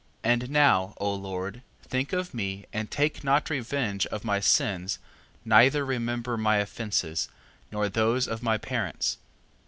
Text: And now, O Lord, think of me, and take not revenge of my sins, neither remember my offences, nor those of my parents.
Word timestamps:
And 0.23 0.49
now, 0.49 0.95
O 0.97 1.13
Lord, 1.13 1.61
think 1.83 2.11
of 2.11 2.33
me, 2.33 2.65
and 2.73 2.89
take 2.89 3.23
not 3.23 3.51
revenge 3.51 4.07
of 4.07 4.23
my 4.25 4.39
sins, 4.39 4.97
neither 5.45 5.85
remember 5.85 6.37
my 6.37 6.57
offences, 6.57 7.29
nor 7.71 7.87
those 7.87 8.27
of 8.27 8.41
my 8.41 8.57
parents. 8.57 9.19